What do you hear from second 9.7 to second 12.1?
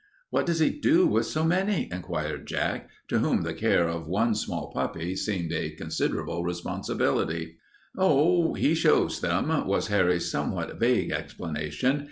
Harry's somewhat vague explanation.